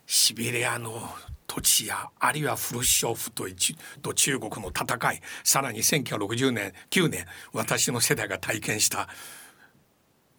[0.05, 1.09] シベリアの
[1.47, 3.45] 土地やあるいはフルショフと
[4.01, 9.07] と中国の戦いさらに1960年9年私の世代が体験した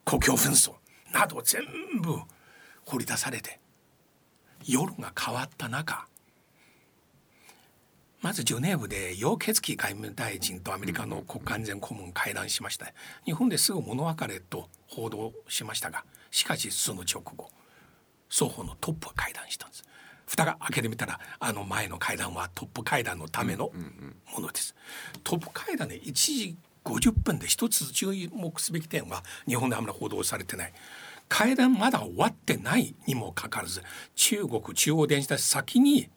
[0.04, 0.74] 故郷紛争。
[1.12, 1.62] など全
[2.02, 2.16] 部
[2.84, 3.60] 掘り出されて
[4.64, 6.06] 夜が変わった中
[8.22, 12.86] まずジュネーブで楊潔樹外務大臣とアメリカの国家安全顧問会談しました。
[13.24, 17.50] 日本ですぐ物別れと報道しましたがしかしその直後
[18.28, 19.84] 双方のトップが会談したんです。
[20.26, 23.70] 蓋が開けてみたらあの前の会談はトップ会談のための
[24.32, 24.74] ものです、
[25.22, 30.72] トップ会談で1時50分で一つ注目すべき点は日本であんまり報道されてない。
[31.28, 33.82] 会談まだ終わってないにもかかわらず
[34.14, 36.08] 中国中央電子台先に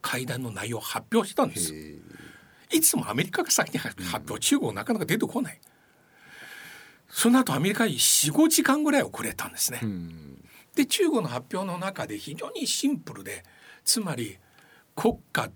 [0.00, 1.74] 会談の内容を発表したんです。
[2.72, 3.96] いつもアメリカが先に発
[4.26, 5.60] 表、中国なかなか出てこない。
[7.08, 9.80] その後アメリカに45時間ぐらい遅れたんですね。
[10.74, 13.44] で中国の発表の中で非常にシンプルで
[13.84, 14.38] つまり
[14.96, 15.50] 国家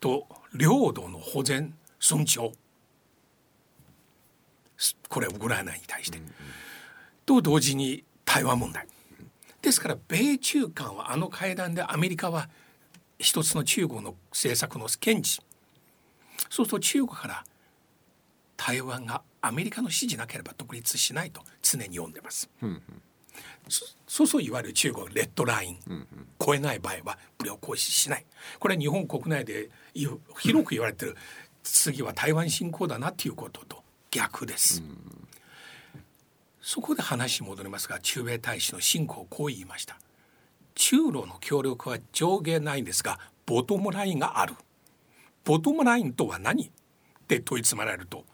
[0.00, 2.52] と領土の保全尊重。
[5.08, 6.18] これウクライナに対して、
[7.24, 8.86] と同時に台湾問題。
[9.62, 12.48] ですから米中間はあの会談でアメリカは
[13.18, 15.40] 一つの中国の政策の堅持。
[16.50, 17.44] そうすると中国から
[18.56, 22.48] 台湾がアメリカの指示なければ独立しないと常に読んでます。
[22.62, 22.82] うんうん、
[24.06, 26.06] そうそういわゆる中国レッドライン、うんうん、
[26.38, 28.26] 超えない場合は武力行使しない。
[28.58, 30.20] これは日本国内で広
[30.64, 31.16] く言われてる
[31.70, 34.82] 次は台湾侵攻だなっていうことと逆です。
[34.82, 35.28] うん、
[36.60, 39.98] そこで話戻りますが中米大使の侵攻こう言いました。
[40.74, 44.54] 中ロの協力は上限ないんですがボトムラインがある。
[45.44, 46.70] ボトムラインとは何？
[47.26, 48.24] って問い詰められると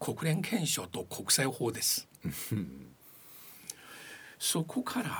[0.00, 2.08] 国連憲章と国際法です
[4.38, 5.10] そこから、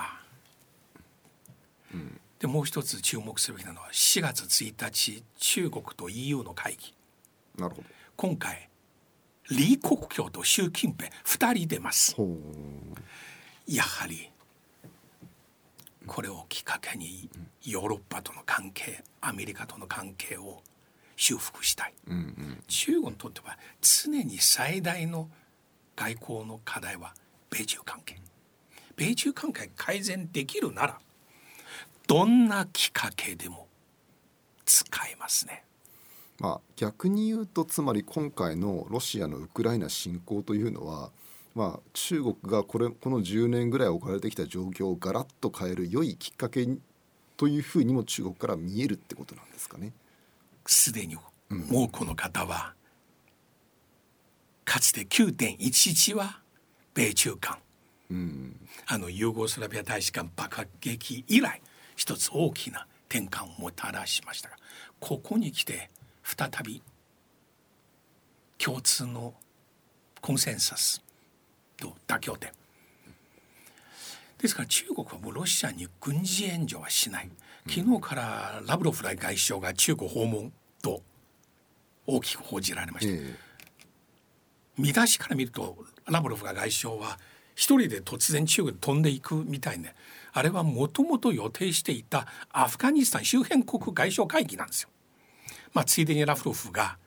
[1.93, 6.93] うん、でもう一つ注目すべきなのは4月1日中国と EU の会議
[7.57, 7.87] なるほど。
[8.15, 8.69] 今回
[9.49, 12.15] 李克強と習近平2人出ます。
[13.67, 14.29] やはり
[16.05, 17.29] これをきっかけに
[17.63, 20.61] ヨーロッパとの関係アメリカとの関係を
[21.15, 25.29] 修復したい、うんうん、中国にとっては常に最大の
[25.95, 27.13] 外交の課題は
[27.49, 28.15] 米中関係。
[28.95, 30.99] 米中関係改善できるなら
[32.07, 33.67] どんなきっかけでも
[34.65, 35.63] 使えますね。
[36.39, 41.09] まあ、逆に言うとつまり今回のロシアのウクライナ侵攻というのは、
[41.55, 46.67] まあ、中国がこれこの10年ぐらい置かれてきた状況をガラッと変える良いきっかけ
[47.37, 49.93] というふうにも中国から見えるってことなんですかね。
[50.65, 52.73] すでにもうこの方は
[54.65, 56.41] かつて9.11は
[56.93, 57.57] 米中間。
[58.11, 58.69] うん。
[58.85, 61.61] あのユーゴスラビア大使館爆撃以来
[61.95, 64.55] 一つ大きな転換をもたらしましたが
[64.99, 65.89] ここに来て
[66.35, 66.81] 再び
[68.57, 69.33] 共通の
[70.19, 71.01] コンセンサス
[71.77, 72.51] と妥協点。
[74.37, 77.29] ですから中国はもうロシアに軍事援助はしない。
[77.69, 81.01] 昨日からラブロフ外相が中国訪問と
[82.05, 83.35] 大きく報じられました、え
[84.77, 87.19] 見出しから見るとラブロフが外相は
[87.55, 89.95] 一人で突然中国に飛んでいくみたいね。
[90.33, 94.89] あれはもともと予定していたアフガニスタン周辺国外相会議なんですよ。
[95.77, 96.97] まあ、ついでにラブロフが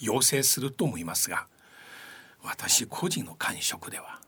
[0.00, 1.48] 要請すると思いますが
[2.44, 4.20] 私個人の感触では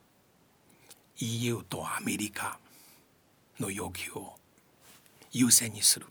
[1.20, 2.58] EU とアメリカ
[3.60, 4.32] の要求を
[5.30, 6.06] 優先にする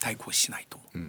[0.00, 1.08] 対抗しないと思う。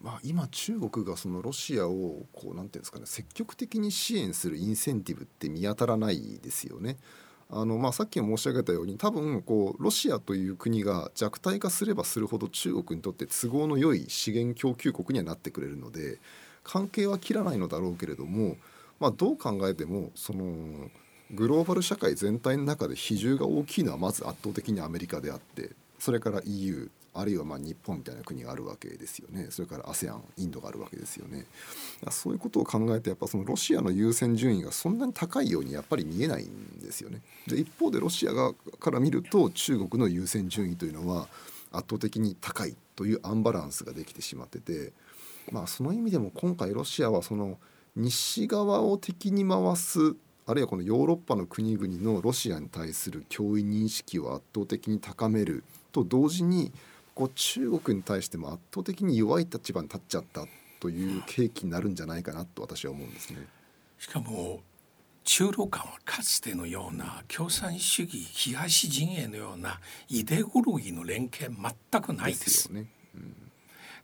[0.00, 6.98] まあ、今中国がそのロシアをこうなんていうんですかね積極的に支援するインセンティブって見当たらないですよね。
[7.48, 16.18] あのまあ、さっき申し上げたように多分こうロシアという国が弱体化すればするほど中国にとって都合の良い資源供給国にはなってくれるので
[16.64, 18.56] 関係は切らないのだろうけれども、
[18.98, 20.90] まあ、どう考えてもその
[21.30, 29.48] グローバル社会全体の中で比重が大きいのはまず圧倒的にアメリカであってそれから EU あるいはま日本みたいな国があるわけですよね。
[29.50, 31.46] それから ASEAN インドがあるわけですよね。
[32.10, 37.22] そういうことを考えてやっぱそのロシアの優先順位がそんなに高いようにやっぱり見えないんですよね。
[37.46, 41.28] で一方でロシア側から見ると中国の優先順位というのは
[41.72, 44.92] 圧倒的に高いというアンバランスができてしまってて
[45.52, 47.58] まあその意味でも今回ロシアはその
[47.94, 50.16] 西側を敵に回す
[50.48, 56.72] あるいはこのヨーロッパの国々のロシアに対する脅威認識を圧倒的に高めると同時に
[57.16, 60.44] こう中国に対しても圧倒的に弱い立場に立っちゃった
[60.80, 63.38] という契機になるんじゃないかなと私は思うんですね。
[63.98, 64.60] しかも
[65.24, 72.68] 中ロ間はかつてのような共産主義東陣営のようなイデオロギーの連携全くないです。
[72.68, 72.86] よね。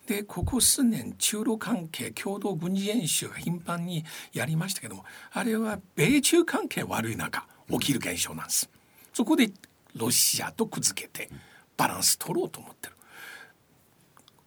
[0.07, 8.71] でここ数年中ロ関係共同軍事演習が頻繁にやりましたけどもあれは米中関係悪い中起きる現象なんです。
[9.13, 9.51] そこで
[9.95, 11.29] ロシアとくっつけて
[11.77, 12.97] バランス取ろうと思ってる。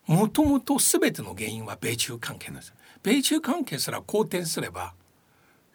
[0.07, 2.73] もともと全ての原因は米中関係なんです。
[3.03, 4.93] 米中関係すら好転すれば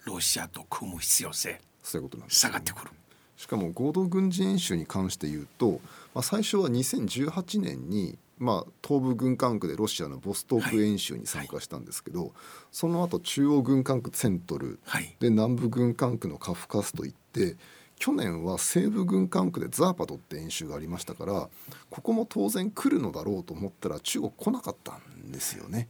[0.04, 2.90] ロシアと組む必要性そういうことなんです、下がってくる。
[3.36, 5.80] しかも合同軍事演習に関して言うと、
[6.14, 12.32] まあ、最初は2018年に、まあ、東部軍管区でロシアのボストーク演習に参加したんですけど、
[12.70, 17.56] その後中央軍管区セントルはいで南部軍管区のカフカスといって
[18.00, 21.50] 去年は西部軍管区でザーパトって演習がありましたから
[21.90, 25.88] ここも当然来るのだろうと思ったら中国来なかったんですよね。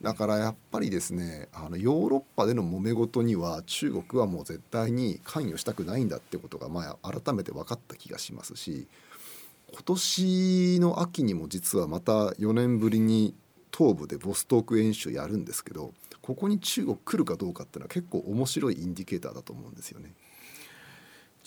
[0.00, 8.86] だからやっぱりですねあのヨーロッパでの揉め事には中国はもう絶対に関与したくないんだってことがまあ改めて分かった気がしますし
[9.72, 13.34] 今年の秋にも実はまた4年ぶりに
[13.76, 15.92] 東部でボストーク演習やるんですけど
[16.22, 20.12] ここに中国来るかどうかっていうのは結構面白いインディケーターだと思うんですよね。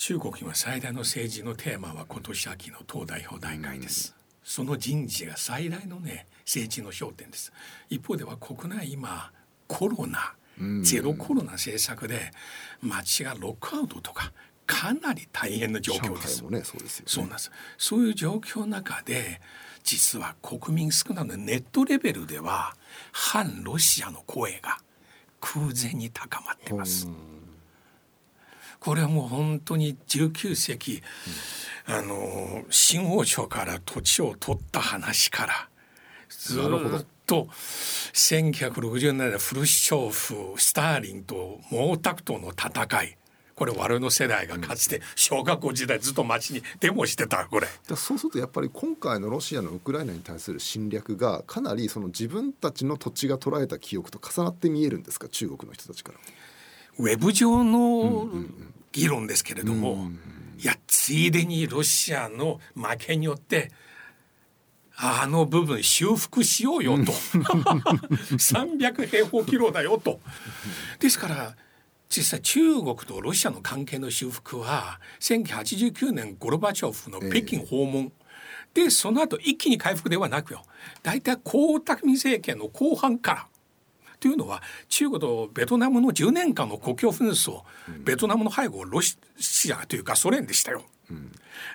[0.01, 4.15] 中国には最大の政治のテーマは今年秋の党代表大会です。
[4.43, 7.53] その人事が最大のね政治の焦点です。
[7.87, 9.31] 一方では国内今
[9.67, 12.31] コロナうんゼロコロナ政策で
[12.81, 14.33] 街がロックアウトとか
[14.65, 17.05] かなり大変な状況ですねそうですよね。
[17.05, 17.51] そうなんです。
[17.77, 19.39] そういう状況の中で
[19.83, 22.75] 実は国民少なくともネットレベルでは
[23.11, 24.79] 反ロシアの声が
[25.39, 27.07] 空前に高まってます。
[28.81, 31.03] これはもう本当に19世紀、
[31.85, 35.69] あの新王朝から土地を取った話から
[36.29, 37.47] ずっと
[38.13, 43.17] 1960年代フルシチョーフスターリンと毛沢東の戦い
[43.53, 47.67] これ我々の世代がかつて小学校時代ずっと街にデモしてたこれ。
[47.95, 55.27] そうするとやっぱり今回のロシアのウクライナに対する侵略がかなりその自分たちの土地が捉えた記憶と重なって見えるんですか？
[55.29, 56.17] 中国の人たちから。
[56.97, 58.27] ウェブ上の
[58.91, 60.10] 議論ですけれども、
[60.60, 63.71] いやついでにロシアの負けによって
[64.95, 67.12] あの部分修復しようよと。
[68.38, 70.19] 300平方キロだよと。
[70.99, 71.56] ですから
[72.10, 78.11] 実際中国とロシアの関係の修復は1989年ゴルバチョフの北京訪問、
[78.74, 80.63] でその後一気に回復ではなくよ。
[81.01, 83.47] 大体江沢民政権の後半から
[84.22, 87.63] というのは中国とベトナムの10年間の国境紛争、
[88.03, 89.17] ベトナムの背後はロシ
[89.74, 90.84] アというかソ連でしたよ。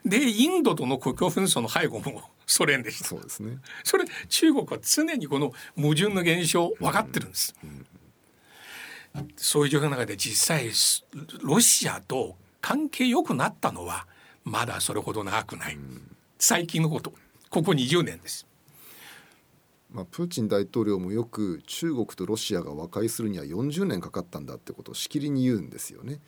[0.05, 3.05] でインドとの国境紛争の背後もソ連でした。
[3.05, 3.59] そうですね。
[3.82, 7.53] それ中国は常にこの矛盾の現象分かってるんです。
[9.36, 10.70] そういう状況の中で実際
[11.42, 14.07] ロシアと関係良くなったのは
[14.44, 15.78] まだそれほど長くない、
[16.38, 17.12] 最近のこと
[17.51, 18.47] ここ20年です
[19.97, 26.20] まあ、プーチン大統領もよく中国とロシアが和解するには40年かかったんだってことをしきりに言うんですよね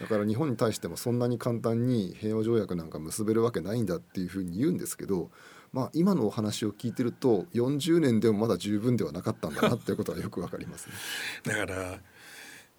[0.00, 5.32] だから日本に対してもそんなに簡単に平和条約なんか結べるわけないんだっていうふうに言うんですけど、
[5.72, 10.94] まあ、今のお話を聞いてると40年でもまだ十分ではなかったんだなっていうことがよくわかりますね。
[11.42, 11.98] だから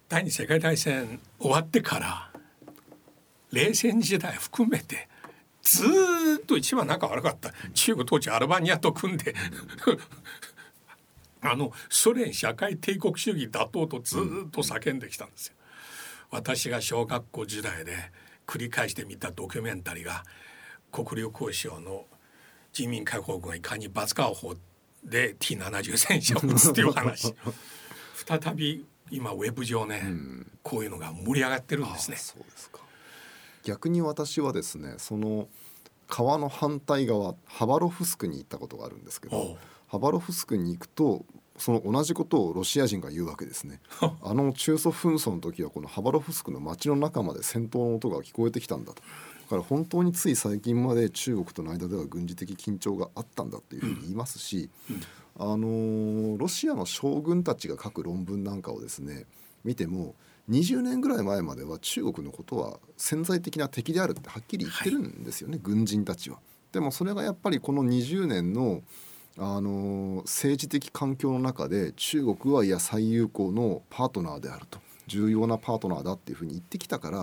[0.08, 2.32] 第二次世界大戦終わってから
[3.52, 5.09] 冷戦時代含めて
[5.62, 5.84] ず
[6.42, 7.52] っと一番仲悪かった。
[7.74, 9.34] 中国当時アルバニアと組んで。
[11.42, 15.54] あのソ連社会帝国主義打倒とずっと叫んできたんですよ。
[16.30, 18.12] 私が小学校時代で
[18.46, 20.24] 繰り返して見たドキュメンタリーが
[20.92, 22.04] 国領交渉の
[22.72, 24.54] 人民解放軍がいかにバズカー砲
[25.02, 27.34] で T70 戦車を撃つっていう話。
[28.26, 30.02] 再び今ウェブ上ね、
[30.62, 32.16] こういうのが盛り上がってるんですね。
[32.16, 32.80] そうですか
[33.64, 35.48] 逆に私はですねその
[36.08, 39.56] 川の反対側ハバロフスクに行ったことがあるんですけど
[39.86, 41.24] ハバロフスクに行くと
[41.60, 43.80] その同じことをロシア人が言うわけですね。
[44.00, 49.02] あの中ソ紛争の時はこのハバロフスクの街の中まで戦闘の音が聞こえてきたんだと。
[49.02, 54.70] だから本当につい最近まで中国との間では軍事的緊張があったんだっていうふうに言いますし、
[55.36, 59.26] あのーロシアの将軍たちが書く論文なんかをですね
[59.64, 60.14] 見ても
[60.50, 66.38] 20年ぐらい前までは中国のことは潜在的な敵であるってはっきり言ってるんですよね、軍人たちは。
[66.72, 68.82] でもそれがやっぱりこの20年の
[69.38, 77.18] あのー政治的環境の中で中国はいや最有効のパートナーであると重要なパートナーだっていうふうに言ってきたから、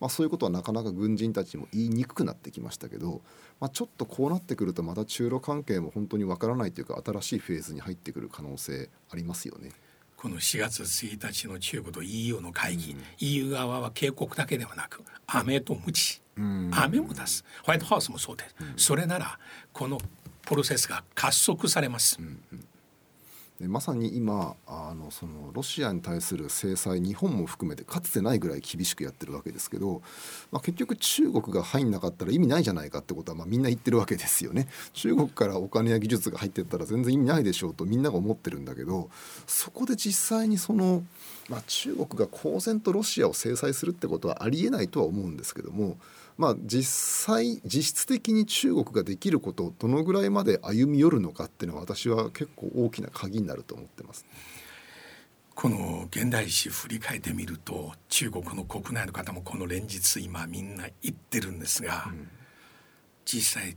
[0.00, 3.22] まあ、そういうことはなかなか軍人たちも言いにくくなってきましたけど、
[3.60, 9.72] まあ、ちょっとこうなってくるとまた中ロ関係も本当にわからないというか新しいフェーズに入ってくる可能性ありますよね。
[10.20, 17.44] この4月1日の中国と EU の会議、EU 側は警告だけではなく雨と無知、雨も出す。
[17.62, 18.44] ホワイトハウスもそうで
[18.76, 19.38] す、それなら
[19.72, 20.00] この
[20.42, 22.18] プロセスが加速されます、
[23.60, 30.00] でまさに今あのそのロシアに対する制裁日本も含めてかつてないぐらい厳しくやってるわけですけど、
[30.52, 34.68] まあ、結局中国が入んなかったら意味ないじゃないかってことはまあみんな言ってるわけですよね。
[34.94, 39.10] 中国からお金や技術が入ってったら全然意味ないでしょうとみんなが思ってるんだけど
[39.46, 41.02] そこで実際にその、
[41.48, 45.98] まあ、中国が公然とロシアを制裁するってことはありえないとは思うんですけども
[46.38, 54.24] まあ、実際実質的に中国ができることをどのぐらいまで歩み寄るのかっていうのは私は結構大きな鍵になると思ってます。
[55.56, 62.06] この現代史振り返ってみると中国の国内の方もこの連日今みんな言ってるんですが、
[63.24, 63.76] 実際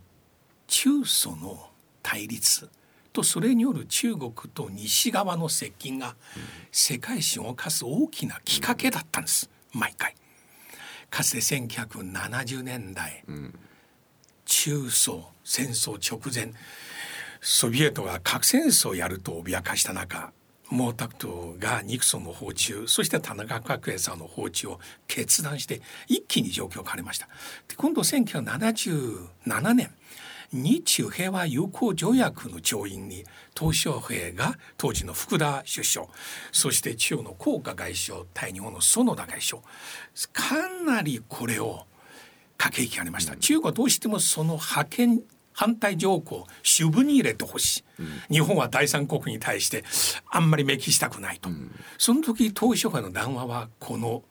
[0.68, 1.72] 中ソの
[2.04, 2.70] 対立
[3.12, 6.16] とそれによる中国と西側の接近が
[6.72, 10.16] 世界史を動かす大きなきっかけだったんです毎回。
[11.12, 13.24] かつて1970年代、
[14.46, 16.54] 中ソ戦争直前
[17.42, 20.32] ソビエトが核戦争をやると脅かした中
[20.70, 27.28] 毛沢東がニクソンの訪中そして田中角栄さんの訪中を決断して一気に状況を変わりました。
[27.76, 29.92] 今度1977年
[30.54, 33.24] 日中平和友好条約の調印に
[33.56, 36.08] 鄧小平が当時の福田首相
[36.52, 39.62] そして中国の黄華外相対日本の園田外相
[40.34, 41.86] かなりこれを
[42.58, 45.22] 駆け引きがありました、中国はどうしてもその派遣
[45.54, 47.84] 反対条項を主文に入れてほし
[48.30, 49.84] い、日本は第三国に対して
[50.30, 51.50] あんまり明記したくないと、
[51.98, 54.22] その時鄧小平の談話はこの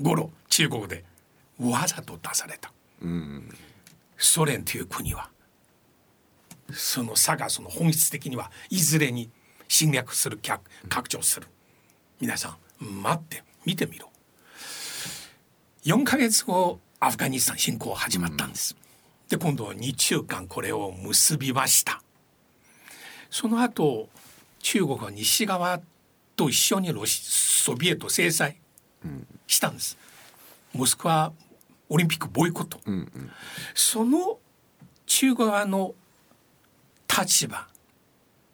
[0.00, 1.04] 頃中国で
[1.60, 2.72] わざと出された、
[4.18, 5.30] ソ連という国は
[6.74, 9.30] その差がその本質的にはいずれに
[9.68, 11.46] 侵略する拡拡張する。
[12.20, 14.10] 皆さん待って見てみろ。
[15.84, 18.76] 4ヶ月後アフガニスタン侵攻始まったんです、
[19.30, 22.02] で今度日中間これを結びました。
[23.30, 24.10] その後
[24.58, 25.80] 中国は西側
[26.36, 27.22] と一緒にロシ
[27.62, 28.58] ソビエト制裁
[29.46, 29.96] したんです、
[30.74, 31.32] モスクワ
[31.88, 32.78] オリンピックボイコット、
[33.74, 34.38] その
[35.06, 35.94] 中国側の
[37.18, 37.66] 立場。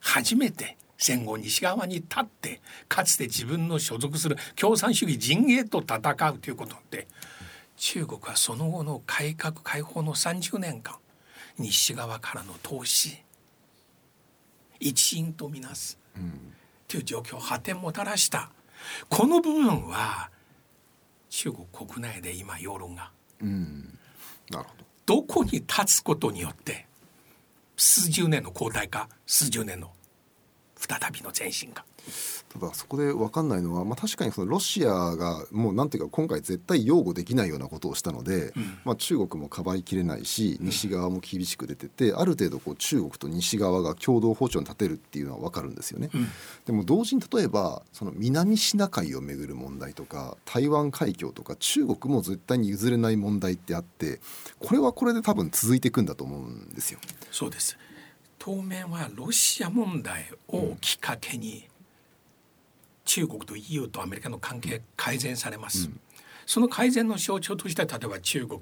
[0.00, 5.98] 初めて戦後西側に立ってかつて自分の所属する共産主義陣営と戦
[6.30, 7.06] うということで
[7.76, 10.96] 中国はその後の改革開放の30年間
[11.58, 13.22] 西側からの投資
[14.78, 15.98] 一員とみなす、
[16.86, 18.50] という状況発展もたらした。
[19.08, 20.30] この部分は
[21.30, 24.84] 中国国内で今世論がなるほど。
[25.06, 26.86] どこに立つことによって
[27.76, 29.92] 数十年の交代か数十年の
[30.76, 31.84] 再びの前進か。
[32.52, 46.10] ただそこで分かんないのは、まあ、確かにそのロシアがもうなんていうか今回絶対擁護できないようなことをしたので、うん、まあ、中国もかばいきれないし西側も厳しく出てて、ある程度こう中国と西側が共同歩調に立てるっていうのは分かるんですよね。
[46.14, 46.28] うん、
[46.64, 54.20] でも同時に例えばその南シナ海をめぐる問題とか台湾海峡とか中国も絶対に譲れない問題ってあって
[54.58, 57.00] これはこれで多分続いていくんだと思うんですよ。
[57.30, 57.76] そうです
[58.46, 61.68] 当面はロシア問題をきっかけに、
[63.06, 65.86] 中国と EU とアメリカの関係改善されます。
[65.86, 66.00] うん、
[66.44, 68.60] その改善の象徴として例えば中国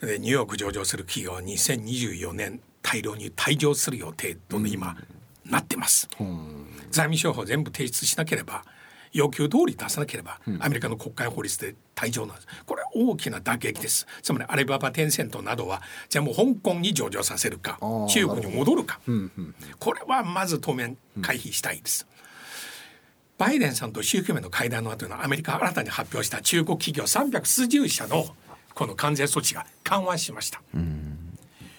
[0.00, 4.96] でニューヨーク上場する企業は2024年大量に退場する予定と今、
[5.44, 6.08] なってます。
[6.90, 8.64] 財務省法全部提出しなければ
[9.12, 12.48] 要求通り出さなければ、アメリカの国会法律で退場なんです。
[12.66, 14.06] これは大きな打撃です。
[14.22, 17.78] つまりアリババテンセントなどはじゃあもう香港に上場させるか
[18.08, 19.00] 中国に戻るか、
[19.78, 22.06] これはまず当面回避したいです。
[23.38, 28.26] バイデンさんと習近平の会談の後のアメリカ新たに発表した中国企業300数十社の
[28.74, 30.60] この関税措置が緩和しました。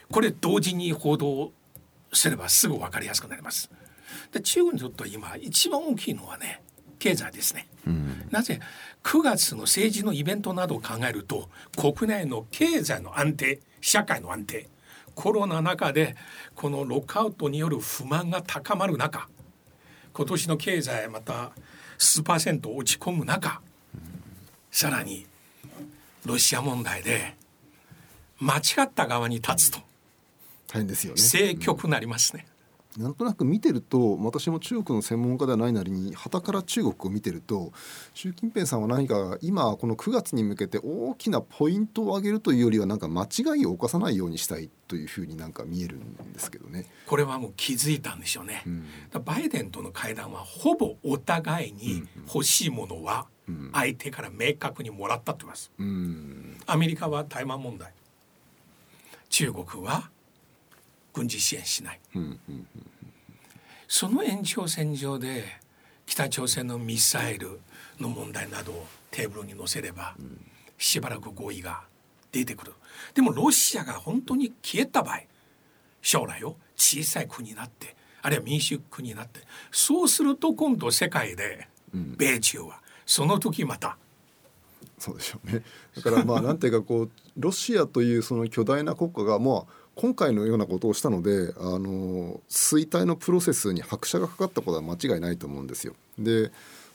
[0.10, 1.52] これ同時に報道
[2.14, 3.70] すればすぐ分かりやすくなります。
[4.32, 6.62] で中国にとっては今一番大きいのはね
[6.98, 8.60] 経済ですね、うん、なぜ
[9.04, 14.68] 9月の政治のイベントなどを考えると国内の経済の安定社会の安定
[15.16, 16.16] コロナ中で
[16.56, 19.28] このロックアウトによる不満が高まる中
[20.14, 21.52] 今年の経済また
[21.98, 23.62] 数パーセント落ち込む中
[24.72, 25.26] さらに
[26.26, 27.36] ロシア問題で
[28.40, 29.80] 間違った側に立つと。
[30.68, 31.22] 大変ですよね。
[31.22, 32.46] 政局なりますね、
[32.98, 37.72] なんとなく見てると私も中国の専門家ではないなりに旗から中国を見てると
[38.16, 46.88] 習近平さんは何か今この9月に向けて大きなポイントを上げるというよりはなんか間違いを犯さないようにしたいというふうになんか見えるんですけどね。
[47.06, 48.64] これはもう気づいたんでしょうね。
[48.66, 48.86] うん、
[49.24, 53.28] バイデンとの会談はほぼお互いに欲しいものは
[53.72, 55.72] 相手から明確にもらったと言います。
[55.78, 57.94] うん、アメリカは台湾問題
[59.30, 60.10] 中国は
[61.20, 62.00] 軍事支援しない、
[63.90, 65.44] その延長線上で
[66.06, 67.60] 北朝鮮のミサイル
[68.00, 70.16] の問題などをテーブルに載せれば、
[70.78, 71.82] しばらく合意が
[72.32, 72.74] 出てくる。
[73.14, 75.20] でもロシアが本当に消えた場合
[76.02, 79.42] 将来を小さい国になってあるいは民主国になって
[79.72, 83.98] そうすると今度世界で米中はその時また
[84.98, 85.64] そうでしょうね。
[85.96, 95.94] だからまあなんていうかこうロシアというその巨大な国家がもう今回のようなことをしたのであの衰退のプロセスに拍車がかかったことは間違いないと思うんですよ。
[96.18, 96.54] で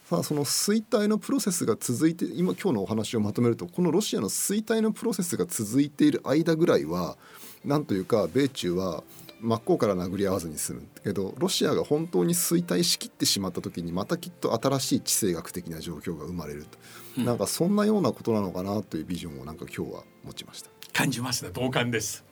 [0.08, 7.18] さあその衰退のプロセスが続いて今今日のお話をまとめるとこのロシアの衰退のプロセスが続いている間ぐらいは
[7.62, 9.04] なんというか米中は
[9.42, 10.88] 真っ向から殴り合わずに済む。
[11.02, 16.78] けどロシアが本当に衰退しきってしまった時にまたきっと新しい地政学的な状況が生まれると、
[17.18, 20.70] うん、なんかそんなようなことなのかなというビジョンをなんか今日は持ちました。
[20.94, 22.23] 感じますね同感です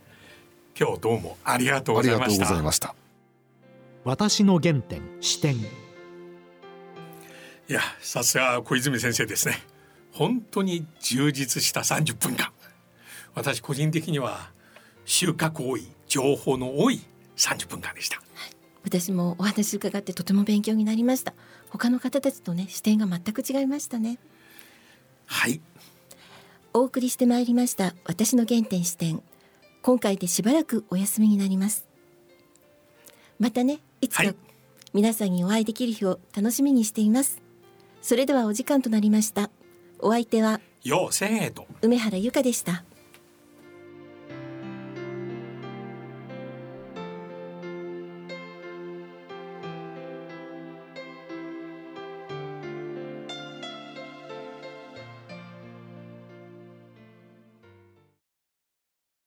[0.79, 2.29] 今日どうもありがとうございま
[2.73, 2.95] した。
[4.05, 5.65] 私の原点視点い
[7.69, 9.57] やさすが小泉先生ですね。
[10.13, 12.53] 本当に充実した30分間
[13.35, 14.51] 私個人的には
[15.05, 17.01] 収穫多い情報の多い
[17.37, 18.55] 30分間でした、はい、
[18.85, 21.35] 私もお話伺ってとても勉強になりました。
[21.71, 24.19] 他の方たちとね視点が全く違いましたね。
[25.27, 25.61] はい。
[26.75, 29.23] お送りしてまいりました私の原点視点
[29.83, 31.87] 今回でしばらくお休みになります。
[33.39, 34.23] またねいつか
[34.95, 37.43] 皆さんにお会いできる日を楽しみにしています。
[38.01, 39.51] それではお時間となりました。
[39.99, 42.85] お相手はよせ梅原由香でした